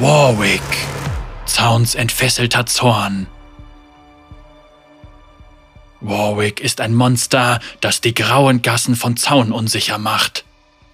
Warwick. 0.00 0.60
Zauns 1.46 1.94
entfesselter 1.94 2.66
Zorn. 2.66 3.28
Warwick 6.00 6.60
ist 6.60 6.80
ein 6.80 6.94
Monster, 6.94 7.60
das 7.80 8.00
die 8.00 8.12
grauen 8.12 8.62
Gassen 8.62 8.96
von 8.96 9.16
Zaun 9.16 9.52
unsicher 9.52 9.98
macht. 9.98 10.44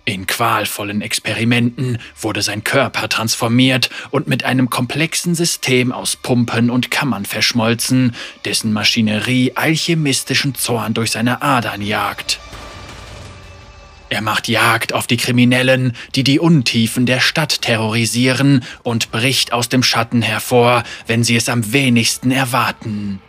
In 0.05 0.27
qualvollen 0.27 1.01
Experimenten 1.01 1.97
wurde 2.21 2.43
sein 2.43 2.63
Körper 2.63 3.09
transformiert 3.09 3.89
und 4.11 4.29
mit 4.29 4.45
einem 4.45 4.69
komplexen 4.69 5.35
System 5.35 5.93
aus 5.93 6.17
Pumpen 6.17 6.69
und 6.69 6.91
Kammern 6.91 7.25
verschmolzen, 7.25 8.15
dessen 8.45 8.71
Maschinerie 8.75 9.53
alchemistischen 9.55 10.55
Zorn 10.55 10.93
durch 10.93 11.13
seine 11.13 11.41
Adern 11.41 11.81
jagt. 11.81 12.39
Er 14.11 14.23
macht 14.23 14.49
Jagd 14.49 14.93
auf 14.93 15.07
die 15.07 15.17
Kriminellen, 15.17 15.93
die 16.17 16.25
die 16.25 16.41
Untiefen 16.41 17.07
der 17.07 17.21
Stadt 17.21 17.63
terrorisieren 17.63 18.65
und 18.83 19.13
bricht 19.13 19.53
aus 19.53 19.69
dem 19.69 19.85
Schatten 19.85 20.21
hervor, 20.21 20.83
wenn 21.07 21.23
sie 21.23 21.37
es 21.37 21.49
am 21.49 21.73
wenigsten 21.73 22.33
erwarten. 22.33 23.23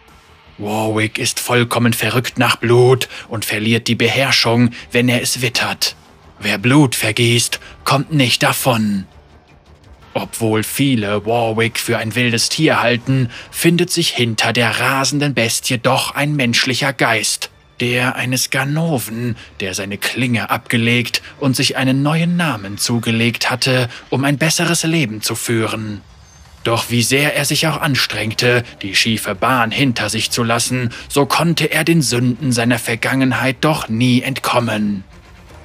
Warwick 0.57 1.20
ist 1.20 1.40
vollkommen 1.40 1.94
verrückt 1.94 2.40
nach 2.40 2.55
Blut 2.55 3.09
und 3.30 3.45
verliert 3.45 3.88
die 3.88 3.95
Beherrschung, 3.95 4.71
wenn 4.91 5.07
er 5.07 5.21
es 5.21 5.41
wittert. 5.41 5.95
Wer 6.40 6.57
Blut 6.57 6.95
vergießt, 6.95 7.59
kommt 7.84 8.12
nicht 8.12 8.41
davon. 8.41 9.05
Obwohl 10.16 10.63
viele 10.63 11.27
Warwick 11.27 11.77
für 11.77 11.99
ein 11.99 12.16
wildes 12.16 12.49
Tier 12.49 12.82
halten, 12.82 13.29
findet 13.52 13.91
sich 13.91 14.09
hinter 14.09 14.52
der 14.52 14.79
rasenden 14.79 15.35
Bestie 15.35 15.77
doch 15.77 16.16
ein 16.16 16.35
menschlicher 16.35 16.91
Geist, 16.91 17.51
der 17.81 18.16
eines 18.16 18.52
Ganoven, 18.52 19.35
der 19.59 19.73
seine 19.73 19.98
Klinge 19.98 20.52
abgelegt 20.52 21.21
und 21.40 21.55
sich 21.55 21.76
einen 21.76 22.04
neuen 22.04 22.38
Namen 22.38 22.77
zugelegt 22.77 23.49
hatte, 23.49 23.90
um 24.09 24.23
ein 24.23 24.38
besseres 24.38 24.84
Leben 24.84 25.21
zu 25.21 25.35
führen. 25.35 26.02
Doch 26.63 26.91
wie 26.91 27.02
sehr 27.02 27.35
er 27.35 27.43
sich 27.43 27.65
auch 27.65 27.82
anstrengte, 27.82 28.63
die 28.84 28.96
schiefe 28.96 29.34
Bahn 29.34 29.71
hinter 29.71 30.09
sich 30.09 30.29
zu 30.29 30.43
lassen, 30.43 30.91
so 31.09 31.26
konnte 31.26 31.71
er 31.71 31.84
den 31.84 32.04
Sünden 32.04 32.52
seiner 32.52 32.77
Vergangenheit 32.77 33.57
doch 33.62 33.90
nie 33.90 34.21
entkommen. 34.21 35.04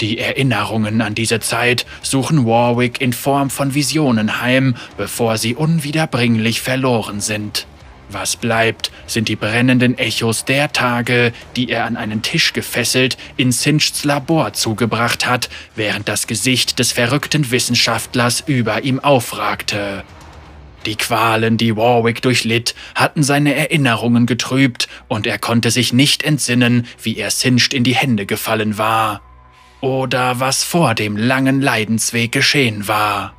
Die 0.00 0.19
Erinnerungen 0.19 1.03
an 1.03 1.14
diese 1.14 1.41
Zeit 1.41 1.84
suchen 2.00 2.47
Warwick 2.47 3.00
in 3.00 3.12
Form 3.12 3.50
von 3.50 3.75
Visionen 3.75 4.41
heim, 4.41 4.75
bevor 4.97 5.37
sie 5.37 5.55
unwiederbringlich 5.55 6.62
verloren 6.62 7.20
sind. 7.20 7.67
Was 8.09 8.37
bleibt, 8.37 8.93
sind 9.07 9.29
die 9.29 9.37
brennenden 9.37 9.99
Echos 9.99 10.45
der 10.45 10.73
Tage, 10.73 11.33
die 11.57 11.71
er 11.71 11.85
an 11.85 11.97
einen 11.97 12.23
Tisch 12.23 12.53
gefesselt 12.53 13.17
in 13.37 13.51
Sinchs 13.51 14.05
Labor 14.05 14.53
zugebracht 14.53 15.27
hat, 15.27 15.49
während 15.75 16.09
das 16.09 16.27
Gesicht 16.27 16.79
des 16.79 16.93
verrückten 16.93 17.51
Wissenschaftlers 17.51 18.45
über 18.47 18.84
ihm 18.84 19.01
aufragte. 19.01 20.05
Die 20.87 20.95
Qualen, 20.95 21.57
die 21.57 21.77
Warwick 21.77 22.23
durchlitt, 22.23 22.77
hatten 22.95 23.25
seine 23.25 23.55
Erinnerungen 23.55 24.27
getrübt, 24.27 24.89
und 25.09 25.27
er 25.27 25.39
konnte 25.39 25.73
sich 25.73 25.93
nicht 25.93 26.23
entsinnen, 26.23 26.87
wie 27.03 27.17
er 27.17 27.33
Singed 27.33 27.75
in 27.75 27.83
die 27.83 27.97
Hände 27.97 28.25
gefallen 28.25 28.79
war 28.79 29.21
oder 29.81 30.41
was 30.41 30.65
vor 30.65 30.95
dem 30.95 31.17
langen 31.17 31.61
Leidensweg 31.61 32.33
geschehen 32.33 32.89
war. 32.89 33.36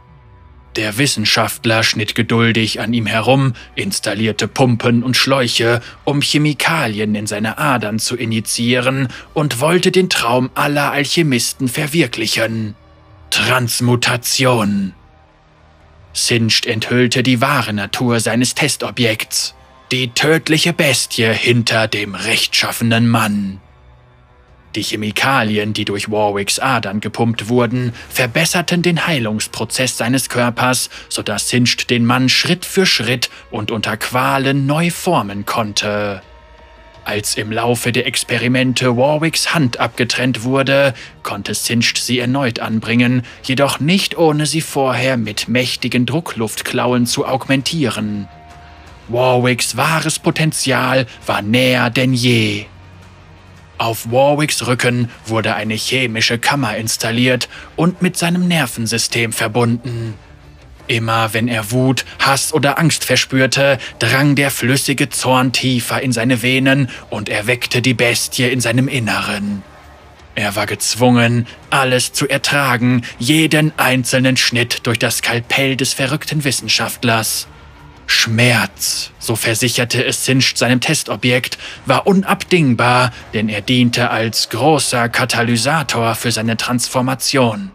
Der 0.78 1.00
Wissenschaftler 1.00 1.82
schnitt 1.82 2.14
geduldig 2.14 2.80
an 2.80 2.94
ihm 2.94 3.08
herum, 3.08 3.54
installierte 3.74 4.48
Pumpen 4.48 5.02
und 5.02 5.18
Schläuche, 5.18 5.82
um 6.04 6.22
Chemikalien 6.22 7.16
in 7.16 7.26
seine 7.26 7.58
Adern 7.58 7.98
zu 7.98 8.16
injizieren 8.16 9.08
und 9.34 9.60
wollte 9.60 9.92
den 9.92 10.08
Traum 10.08 10.52
aller 10.54 10.92
Alchemisten 10.92 11.68
verwirklichen. 11.68 12.76
Transmutation. 13.32 14.94
Singed 16.14 16.68
enthüllte 16.68 17.24
die 17.24 17.42
wahre 17.42 17.74
Natur 17.74 18.20
seines 18.20 18.54
Testobjekts, 18.54 19.56
die 19.92 20.10
tödliche 20.10 20.74
Bestie 20.74 21.34
hinter 21.34 21.88
dem 21.88 22.14
rechtschaffenen 22.14 23.08
Mann. 23.08 23.62
Die 24.78 24.84
Chemikalien, 24.84 25.74
die 25.74 25.86
durch 25.86 26.12
Warwicks 26.12 26.60
Adern 26.60 27.00
gepumpt 27.00 27.50
wurden, 27.50 27.94
verbesserten 28.10 28.84
den 28.84 29.08
Heilungsprozess 29.08 29.98
seines 29.98 30.30
Körpers, 30.30 30.92
sodass 31.10 31.50
Singed 31.50 31.90
den 31.90 32.06
Mann 32.06 32.30
Schritt 32.30 32.64
für 32.64 32.86
Schritt 32.86 33.32
und 33.50 33.72
unter 33.72 33.98
Qualen 33.98 34.68
neu 34.68 34.92
formen 34.92 35.48
konnte. 35.48 36.22
Als 37.06 37.38
im 37.38 37.52
Laufe 37.52 37.92
der 37.92 38.06
Experimente 38.06 38.96
Warwicks 38.96 39.56
Hand 39.56 39.80
abgetrennt 39.80 40.44
wurde, 40.44 40.94
konnte 41.24 41.56
Singed 41.56 41.98
sie 41.98 42.20
erneut 42.20 42.60
anbringen, 42.60 43.24
jedoch 43.42 43.80
nicht 43.80 44.16
ohne 44.16 44.46
sie 44.46 44.62
vorher 44.62 45.18
mit 45.18 45.48
mächtigen 45.48 46.06
Druckluftklauen 46.06 47.08
zu 47.08 47.26
augmentieren. 47.26 48.28
Warwicks 49.08 49.76
wahres 49.76 50.20
Potenzial 50.20 51.08
war 51.26 51.42
näher 51.42 51.90
denn 51.90 52.14
je. 52.14 52.68
Auf 53.78 54.12
Warwicks 54.12 54.66
Rücken 54.66 55.10
wurde 55.26 55.56
eine 55.56 55.76
chemische 55.76 56.40
Kammer 56.40 56.78
installiert 56.78 57.48
und 57.76 58.02
mit 58.02 58.18
seinem 58.18 58.48
Nervensystem 58.48 59.32
verbunden. 59.32 60.16
Immer 60.88 61.34
wenn 61.34 61.48
er 61.48 61.72
Wut, 61.72 62.06
Hass 62.20 62.54
oder 62.54 62.80
Angst 62.80 63.04
verspürte, 63.04 63.78
drang 64.00 64.36
der 64.36 64.52
flüssige 64.52 65.10
Zorn 65.10 65.52
tiefer 65.52 66.02
in 66.02 66.12
seine 66.12 66.42
Venen 66.42 66.90
und 67.10 67.30
erweckte 67.30 67.82
die 67.82 67.94
Bestie 67.94 68.50
in 68.50 68.62
seinem 68.62 68.88
Inneren. 68.88 69.64
Er 70.34 70.56
war 70.56 70.66
gezwungen, 70.66 71.46
alles 71.72 72.14
zu 72.14 72.28
ertragen, 72.28 73.04
jeden 73.20 73.74
einzelnen 73.78 74.38
Schnitt 74.38 74.86
durch 74.88 75.00
das 75.00 75.18
Skalpell 75.18 75.76
des 75.76 75.94
verrückten 75.94 76.44
Wissenschaftlers. 76.44 77.48
Schmerz, 78.08 79.12
so 79.20 79.36
versicherte 79.36 80.04
es 80.04 80.26
Singed 80.26 80.58
seinem 80.58 80.80
Testobjekt, 80.80 81.58
war 81.86 82.08
unabdingbar, 82.08 83.12
denn 83.34 83.50
er 83.50 83.62
diente 83.62 84.10
als 84.10 84.50
großer 84.50 85.10
Katalysator 85.10 86.16
für 86.16 86.32
seine 86.32 86.58
Transformation. 86.58 87.72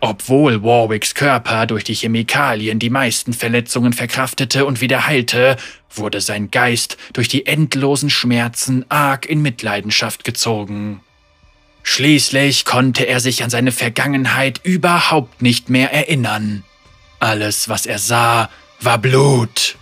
Obwohl 0.00 0.64
Warwicks 0.64 1.14
Körper 1.14 1.66
durch 1.66 1.84
die 1.84 1.94
Chemikalien 1.94 2.80
die 2.80 2.90
meisten 2.90 3.32
Verletzungen 3.32 3.92
verkraftete 3.92 4.66
und 4.66 4.80
wieder 4.80 5.06
heilte, 5.06 5.56
wurde 5.94 6.20
sein 6.20 6.50
Geist 6.50 6.96
durch 7.12 7.28
die 7.28 7.46
endlosen 7.46 8.10
Schmerzen 8.10 8.84
arg 8.88 9.26
in 9.26 9.42
Mitleidenschaft 9.42 10.24
gezogen. 10.24 11.00
Schließlich 11.84 12.64
konnte 12.64 13.04
er 13.04 13.20
sich 13.20 13.44
an 13.44 13.50
seine 13.50 13.70
Vergangenheit 13.70 14.60
überhaupt 14.64 15.40
nicht 15.40 15.70
mehr 15.70 15.92
erinnern. 15.92 16.64
Alles, 17.20 17.68
was 17.68 17.86
er 17.86 18.00
sah, 18.00 18.50
war 18.84 18.98
Blut. 18.98 19.76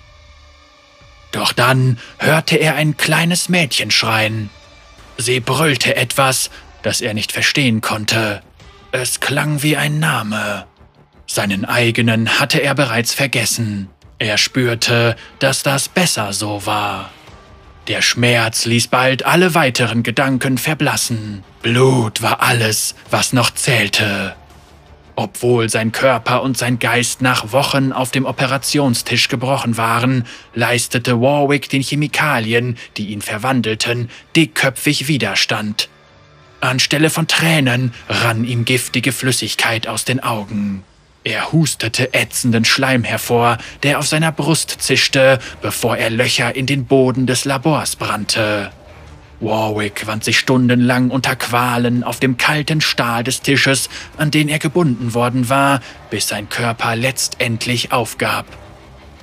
Doch 1.32 1.52
dann 1.52 1.98
hörte 2.18 2.56
er 2.56 2.74
ein 2.74 2.96
kleines 2.96 3.48
Mädchen 3.48 3.90
schreien. 3.90 4.50
Sie 5.16 5.40
brüllte 5.40 5.96
etwas, 5.96 6.50
das 6.82 7.00
er 7.00 7.14
nicht 7.14 7.32
verstehen 7.32 7.80
konnte. 7.80 8.42
Es 8.92 9.20
klang 9.20 9.62
wie 9.62 9.76
ein 9.76 10.00
Name. 10.00 10.66
Seinen 11.26 11.64
eigenen 11.64 12.40
hatte 12.40 12.60
er 12.60 12.74
bereits 12.74 13.14
vergessen. 13.14 13.88
Er 14.18 14.36
spürte, 14.36 15.16
dass 15.38 15.62
das 15.62 15.88
besser 15.88 16.32
so 16.32 16.66
war. 16.66 17.10
Der 17.86 18.02
Schmerz 18.02 18.66
ließ 18.66 18.88
bald 18.88 19.24
alle 19.24 19.54
weiteren 19.54 20.02
Gedanken 20.02 20.58
verblassen. 20.58 21.44
Blut 21.62 22.22
war 22.22 22.42
alles, 22.42 22.94
was 23.10 23.32
noch 23.32 23.50
zählte. 23.50 24.34
Obwohl 25.16 25.68
sein 25.68 25.92
Körper 25.92 26.42
und 26.42 26.56
sein 26.56 26.78
Geist 26.78 27.20
nach 27.20 27.52
Wochen 27.52 27.92
auf 27.92 28.10
dem 28.10 28.24
Operationstisch 28.24 29.28
gebrochen 29.28 29.76
waren, 29.76 30.24
leistete 30.54 31.20
Warwick 31.20 31.68
den 31.68 31.82
Chemikalien, 31.82 32.78
die 32.96 33.08
ihn 33.08 33.22
verwandelten, 33.22 34.08
dickköpfig 34.36 35.08
Widerstand. 35.08 35.88
Anstelle 36.60 37.10
von 37.10 37.26
Tränen 37.26 37.92
rann 38.08 38.44
ihm 38.44 38.64
giftige 38.64 39.12
Flüssigkeit 39.12 39.86
aus 39.86 40.04
den 40.04 40.20
Augen. 40.20 40.84
Er 41.22 41.52
hustete 41.52 42.14
ätzenden 42.14 42.64
Schleim 42.64 43.04
hervor, 43.04 43.58
der 43.82 43.98
auf 43.98 44.06
seiner 44.06 44.32
Brust 44.32 44.76
zischte, 44.80 45.38
bevor 45.60 45.96
er 45.96 46.08
Löcher 46.08 46.54
in 46.56 46.64
den 46.64 46.86
Boden 46.86 47.26
des 47.26 47.44
Labors 47.44 47.96
brannte. 47.96 48.70
Warwick 49.40 50.06
wand 50.06 50.22
sich 50.22 50.38
stundenlang 50.38 51.10
unter 51.10 51.34
Qualen 51.34 52.04
auf 52.04 52.20
dem 52.20 52.36
kalten 52.36 52.80
Stahl 52.80 53.24
des 53.24 53.40
Tisches, 53.40 53.88
an 54.18 54.30
den 54.30 54.48
er 54.48 54.58
gebunden 54.58 55.14
worden 55.14 55.48
war, 55.48 55.80
bis 56.10 56.28
sein 56.28 56.48
Körper 56.48 56.94
letztendlich 56.94 57.92
aufgab. 57.92 58.44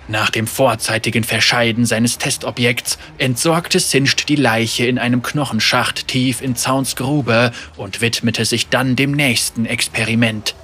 Nach 0.08 0.30
dem 0.30 0.48
vorzeitigen 0.48 1.24
Verscheiden 1.24 1.86
seines 1.86 2.18
Testobjekts 2.18 2.98
entsorgte 3.18 3.80
Singed 3.80 4.30
die 4.30 4.38
Leiche 4.38 4.86
in 4.86 4.98
einem 4.98 5.22
Knochenschacht 5.22 6.08
tief 6.08 6.42
in 6.42 6.56
Zauns 6.56 6.96
Grube 6.96 7.52
und 7.76 8.00
widmete 8.00 8.46
sich 8.46 8.70
dann 8.70 8.96
dem 8.96 9.12
nächsten 9.12 9.66
Experiment. 9.66 10.56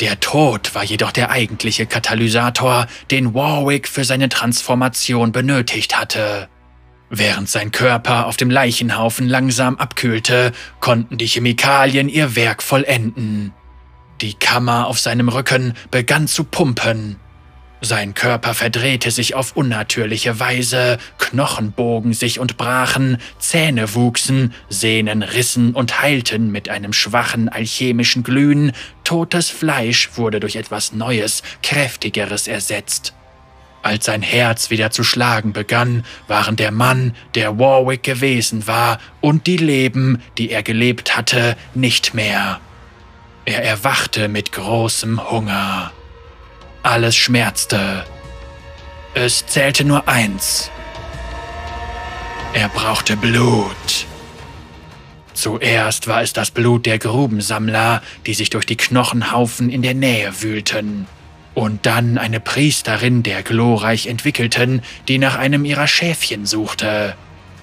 Der 0.00 0.20
Tod 0.20 0.74
war 0.74 0.84
jedoch 0.84 1.12
der 1.12 1.30
eigentliche 1.30 1.86
Katalysator, 1.86 2.86
den 3.10 3.34
Warwick 3.34 3.88
für 3.88 4.04
seine 4.04 4.28
Transformation 4.28 5.32
benötigt 5.32 5.96
hatte. 5.96 6.48
Während 7.14 7.50
sein 7.50 7.72
Körper 7.72 8.24
auf 8.24 8.38
dem 8.38 8.48
Leichenhaufen 8.48 9.28
langsam 9.28 9.76
abkühlte, 9.76 10.50
konnten 10.80 11.18
die 11.18 11.26
Chemikalien 11.26 12.08
ihr 12.08 12.36
Werk 12.36 12.62
vollenden. 12.62 13.52
Die 14.22 14.32
Kammer 14.32 14.86
auf 14.86 14.98
seinem 14.98 15.28
Rücken 15.28 15.74
begann 15.90 16.26
zu 16.26 16.44
pumpen. 16.44 17.16
Sein 17.82 18.14
Körper 18.14 18.54
verdrehte 18.54 19.10
sich 19.10 19.34
auf 19.34 19.56
unnatürliche 19.56 20.40
Weise, 20.40 20.96
Knochen 21.18 21.72
bogen 21.72 22.14
sich 22.14 22.40
und 22.40 22.56
brachen, 22.56 23.18
Zähne 23.38 23.94
wuchsen, 23.94 24.54
Sehnen 24.70 25.22
rissen 25.22 25.74
und 25.74 26.00
heilten 26.00 26.50
mit 26.50 26.70
einem 26.70 26.94
schwachen 26.94 27.50
alchemischen 27.50 28.22
Glühen, 28.22 28.72
totes 29.04 29.50
Fleisch 29.50 30.16
wurde 30.16 30.40
durch 30.40 30.56
etwas 30.56 30.94
Neues, 30.94 31.42
kräftigeres 31.62 32.48
ersetzt. 32.48 33.12
Als 33.82 34.06
sein 34.06 34.22
Herz 34.22 34.70
wieder 34.70 34.92
zu 34.92 35.02
schlagen 35.02 35.52
begann, 35.52 36.04
waren 36.28 36.56
der 36.56 36.70
Mann, 36.70 37.14
der 37.34 37.58
Warwick 37.58 38.04
gewesen 38.04 38.66
war, 38.68 38.98
und 39.20 39.46
die 39.48 39.56
Leben, 39.56 40.22
die 40.38 40.50
er 40.50 40.62
gelebt 40.62 41.16
hatte, 41.16 41.56
nicht 41.74 42.14
mehr. 42.14 42.60
Er 43.44 43.64
erwachte 43.64 44.28
mit 44.28 44.52
großem 44.52 45.30
Hunger. 45.30 45.92
Alles 46.84 47.16
schmerzte. 47.16 48.04
Es 49.14 49.46
zählte 49.46 49.84
nur 49.84 50.08
eins. 50.08 50.70
Er 52.54 52.68
brauchte 52.68 53.16
Blut. 53.16 54.06
Zuerst 55.34 56.06
war 56.06 56.22
es 56.22 56.32
das 56.32 56.50
Blut 56.50 56.86
der 56.86 56.98
Grubensammler, 56.98 58.02
die 58.26 58.34
sich 58.34 58.50
durch 58.50 58.66
die 58.66 58.76
Knochenhaufen 58.76 59.70
in 59.70 59.82
der 59.82 59.94
Nähe 59.94 60.42
wühlten. 60.42 61.08
Und 61.62 61.86
dann 61.86 62.18
eine 62.18 62.40
Priesterin 62.40 63.22
der 63.22 63.44
glorreich 63.44 64.08
entwickelten, 64.08 64.82
die 65.06 65.18
nach 65.18 65.36
einem 65.36 65.64
ihrer 65.64 65.86
Schäfchen 65.86 66.44
suchte. 66.44 67.14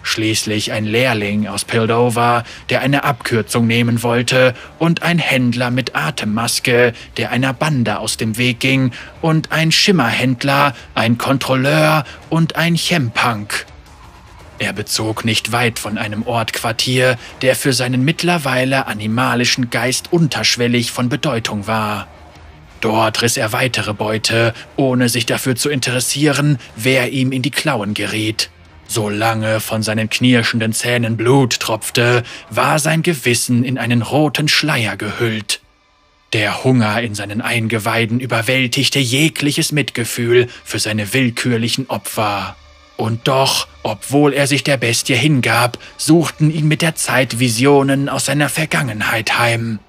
Schließlich 0.03 0.71
ein 0.71 0.85
Lehrling 0.85 1.49
aus 1.49 1.65
Pildover, 1.65 2.45
der 2.69 2.79
eine 2.79 3.03
Abkürzung 3.03 3.67
nehmen 3.67 4.01
wollte, 4.01 4.53
und 4.77 5.03
ein 5.03 5.19
Händler 5.19 5.69
mit 5.69 5.97
Atemmaske, 5.97 6.93
der 7.17 7.31
einer 7.31 7.51
Bande 7.51 7.99
aus 7.99 8.15
dem 8.15 8.37
Weg 8.37 8.61
ging, 8.61 8.91
und 9.19 9.51
ein 9.51 9.69
Schimmerhändler, 9.69 10.77
ein 10.95 11.17
Kontrolleur 11.17 12.05
und 12.29 12.55
ein 12.55 12.75
Chempunk. 12.77 13.65
Er 14.59 14.71
bezog 14.71 15.25
nicht 15.25 15.51
weit 15.51 15.77
von 15.77 15.97
einem 15.97 16.23
Ort 16.25 16.53
Quartier, 16.53 17.17
der 17.41 17.53
für 17.53 17.73
seinen 17.73 18.05
mittlerweile 18.05 18.87
animalischen 18.87 19.69
Geist 19.69 20.13
unterschwellig 20.13 20.93
von 20.93 21.09
Bedeutung 21.09 21.67
war. 21.67 22.07
Dort 22.81 23.21
riss 23.21 23.37
er 23.37 23.51
weitere 23.51 23.93
Beute, 23.93 24.53
ohne 24.75 25.09
sich 25.09 25.25
dafür 25.25 25.55
zu 25.55 25.69
interessieren, 25.69 26.57
wer 26.75 27.11
ihm 27.11 27.31
in 27.31 27.41
die 27.41 27.51
Klauen 27.51 27.93
geriet. 27.93 28.49
Solange 28.87 29.59
von 29.59 29.83
seinen 29.83 30.09
knirschenden 30.09 30.73
Zähnen 30.73 31.15
Blut 31.15 31.59
tropfte, 31.59 32.23
war 32.49 32.79
sein 32.79 33.03
Gewissen 33.03 33.63
in 33.63 33.77
einen 33.77 34.01
roten 34.01 34.47
Schleier 34.47 34.97
gehüllt. 34.97 35.61
Der 36.33 36.63
Hunger 36.63 37.01
in 37.01 37.15
seinen 37.15 37.41
Eingeweiden 37.41 38.19
überwältigte 38.19 38.99
jegliches 38.99 39.71
Mitgefühl 39.71 40.47
für 40.63 40.79
seine 40.79 41.13
willkürlichen 41.13 41.89
Opfer. 41.89 42.55
Und 42.97 43.27
doch, 43.27 43.67
obwohl 43.83 44.33
er 44.33 44.45
sich 44.45 44.63
der 44.63 44.77
Bestie 44.77 45.15
hingab, 45.15 45.77
suchten 45.97 46.51
ihn 46.51 46.67
mit 46.67 46.81
der 46.81 46.95
Zeit 46.95 47.39
Visionen 47.39 48.09
aus 48.09 48.25
seiner 48.25 48.49
Vergangenheit 48.49 49.39
heim. 49.39 49.79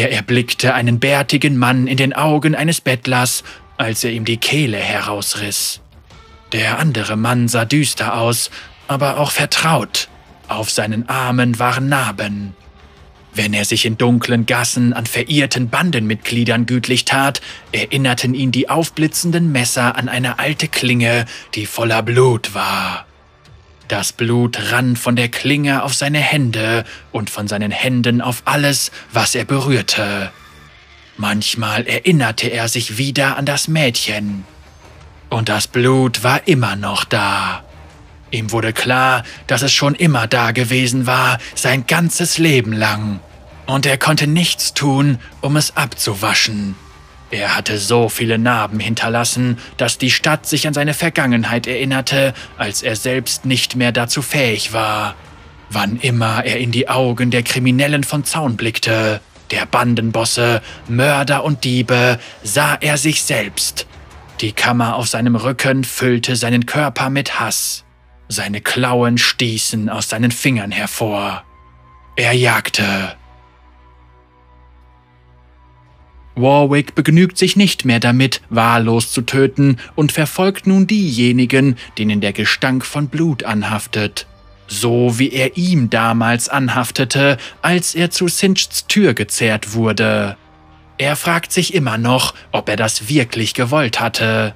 Er 0.00 0.12
erblickte 0.12 0.72
einen 0.72 0.98
bärtigen 0.98 1.58
Mann 1.58 1.86
in 1.86 1.98
den 1.98 2.14
Augen 2.14 2.54
eines 2.54 2.80
Bettlers, 2.80 3.44
als 3.76 4.02
er 4.02 4.12
ihm 4.12 4.24
die 4.24 4.38
Kehle 4.38 4.78
herausriss. 4.78 5.82
Der 6.52 6.78
andere 6.78 7.16
Mann 7.16 7.48
sah 7.48 7.66
düster 7.66 8.14
aus, 8.16 8.50
aber 8.88 9.18
auch 9.18 9.30
vertraut. 9.30 10.08
Auf 10.48 10.70
seinen 10.70 11.06
Armen 11.10 11.58
waren 11.58 11.90
Narben. 11.90 12.54
Wenn 13.34 13.52
er 13.52 13.66
sich 13.66 13.84
in 13.84 13.98
dunklen 13.98 14.46
Gassen 14.46 14.94
an 14.94 15.04
verirrten 15.04 15.68
Bandenmitgliedern 15.68 16.64
gütlich 16.64 17.04
tat, 17.04 17.42
erinnerten 17.70 18.32
ihn 18.32 18.52
die 18.52 18.70
aufblitzenden 18.70 19.52
Messer 19.52 19.96
an 19.96 20.08
eine 20.08 20.38
alte 20.38 20.66
Klinge, 20.66 21.26
die 21.54 21.66
voller 21.66 22.02
Blut 22.02 22.54
war. 22.54 23.04
Das 23.90 24.12
Blut 24.12 24.70
rann 24.70 24.94
von 24.94 25.16
der 25.16 25.28
Klinge 25.28 25.82
auf 25.82 25.94
seine 25.94 26.20
Hände 26.20 26.84
und 27.10 27.28
von 27.28 27.48
seinen 27.48 27.72
Händen 27.72 28.20
auf 28.20 28.42
alles, 28.44 28.92
was 29.12 29.34
er 29.34 29.44
berührte. 29.44 30.30
Manchmal 31.16 31.88
erinnerte 31.88 32.46
er 32.50 32.68
sich 32.68 32.98
wieder 32.98 33.36
an 33.36 33.46
das 33.46 33.66
Mädchen. 33.66 34.44
Und 35.28 35.48
das 35.48 35.66
Blut 35.66 36.22
war 36.22 36.46
immer 36.46 36.76
noch 36.76 37.02
da. 37.02 37.64
Ihm 38.30 38.52
wurde 38.52 38.72
klar, 38.72 39.24
dass 39.48 39.62
es 39.62 39.72
schon 39.72 39.96
immer 39.96 40.28
da 40.28 40.52
gewesen 40.52 41.08
war, 41.08 41.38
sein 41.56 41.84
ganzes 41.88 42.38
Leben 42.38 42.72
lang. 42.72 43.18
Und 43.66 43.86
er 43.86 43.98
konnte 43.98 44.28
nichts 44.28 44.72
tun, 44.72 45.18
um 45.40 45.56
es 45.56 45.76
abzuwaschen. 45.76 46.76
Er 47.30 47.56
hatte 47.56 47.78
so 47.78 48.08
viele 48.08 48.38
Narben 48.38 48.80
hinterlassen, 48.80 49.58
dass 49.76 49.98
die 49.98 50.10
Stadt 50.10 50.46
sich 50.46 50.66
an 50.66 50.74
seine 50.74 50.94
Vergangenheit 50.94 51.66
erinnerte, 51.66 52.34
als 52.58 52.82
er 52.82 52.96
selbst 52.96 53.44
nicht 53.44 53.76
mehr 53.76 53.92
dazu 53.92 54.20
fähig 54.22 54.72
war. 54.72 55.14
Wann 55.70 56.00
immer 56.00 56.44
er 56.44 56.58
in 56.58 56.72
die 56.72 56.88
Augen 56.88 57.30
der 57.30 57.44
Kriminellen 57.44 58.02
von 58.02 58.24
Zaun 58.24 58.56
blickte, 58.56 59.20
der 59.52 59.66
Bandenbosse, 59.66 60.62
Mörder 60.88 61.44
und 61.44 61.64
Diebe, 61.64 62.18
sah 62.42 62.76
er 62.80 62.96
sich 62.98 63.22
selbst, 63.22 63.86
die 64.40 64.52
Kammer 64.52 64.96
auf 64.96 65.06
seinem 65.06 65.36
Rücken 65.36 65.84
füllte 65.84 66.34
seinen 66.34 66.64
Körper 66.64 67.10
mit 67.10 67.40
Hass. 67.40 67.84
Seine 68.28 68.62
Klauen 68.62 69.18
stießen 69.18 69.90
aus 69.90 70.08
seinen 70.08 70.30
Fingern 70.30 70.70
hervor. 70.70 71.44
Er 72.16 72.32
jagte. 72.32 73.16
Warwick 76.36 76.94
begnügt 76.94 77.36
sich 77.36 77.56
nicht 77.56 77.84
mehr 77.84 78.00
damit, 78.00 78.40
wahllos 78.50 79.12
zu 79.12 79.22
töten 79.22 79.78
und 79.94 80.12
verfolgt 80.12 80.66
nun 80.66 80.86
diejenigen, 80.86 81.76
denen 81.98 82.20
der 82.20 82.32
Gestank 82.32 82.84
von 82.84 83.08
Blut 83.08 83.44
anhaftet. 83.44 84.26
So 84.68 85.18
wie 85.18 85.32
er 85.32 85.56
ihm 85.56 85.90
damals 85.90 86.48
anhaftete, 86.48 87.36
als 87.60 87.94
er 87.94 88.10
zu 88.10 88.28
Sinchs 88.28 88.86
Tür 88.86 89.14
gezerrt 89.14 89.74
wurde. 89.74 90.36
Er 90.96 91.16
fragt 91.16 91.50
sich 91.52 91.74
immer 91.74 91.98
noch, 91.98 92.34
ob 92.52 92.68
er 92.68 92.76
das 92.76 93.08
wirklich 93.08 93.54
gewollt 93.54 93.98
hatte. 94.00 94.54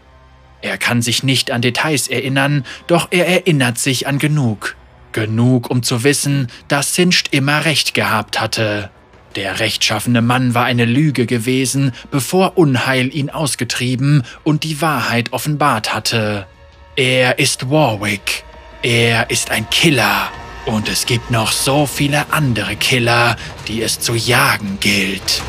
Er 0.62 0.79
kann 0.79 1.03
sich 1.03 1.25
nicht 1.25 1.50
an 1.50 1.62
Details 1.62 2.06
erinnern, 2.06 2.65
doch 2.87 3.09
er 3.11 3.27
erinnert 3.27 3.79
sich 3.79 4.06
an 4.06 4.19
genug. 4.19 4.77
Genug, 5.12 5.69
um 5.69 5.82
zu 5.82 6.05
wissen, 6.05 6.49
dass 6.69 6.94
Sincht 6.94 7.35
immer 7.35 7.65
recht 7.65 7.93
gehabt 7.93 8.41
hatte. 8.41 8.91
Der 9.37 9.59
rechtschaffene 9.59 10.23
Mann 10.23 10.55
war 10.55 10.65
eine 10.65 10.85
Lüge 10.85 11.27
gewesen, 11.27 11.93
bevor 12.11 12.57
Unheil 12.57 13.13
ihn 13.13 13.31
ausgetrieben 13.31 14.23
und 14.44 14.63
die 14.63 14.81
Wahrheit 14.81 15.32
offenbart 15.32 15.93
hatte. 15.93 16.47
Er 16.94 17.41
ist 17.41 17.69
Warwick. 17.69 18.44
Er 18.82 19.31
ist 19.31 19.51
ein 19.51 19.69
Killer. 19.70 20.31
Und 20.67 20.89
es 20.89 21.05
gibt 21.06 21.31
noch 21.32 21.51
so 21.51 21.85
viele 21.87 22.32
andere 22.32 22.77
Killer, 22.77 23.37
die 23.67 23.82
es 23.82 23.99
zu 23.99 24.15
jagen 24.15 24.79
gilt. 24.81 25.43